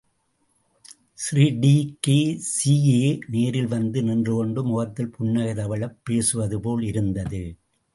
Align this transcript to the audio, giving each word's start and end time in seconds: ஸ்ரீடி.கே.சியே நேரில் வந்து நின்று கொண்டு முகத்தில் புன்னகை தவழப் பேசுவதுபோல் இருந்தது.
ஸ்ரீடி.கே.சியே 1.15 3.03
நேரில் 3.29 3.67
வந்து 3.67 4.03
நின்று 4.03 4.33
கொண்டு 4.33 4.63
முகத்தில் 4.63 5.11
புன்னகை 5.11 5.53
தவழப் 5.53 5.99
பேசுவதுபோல் 6.09 6.83
இருந்தது. 6.83 7.43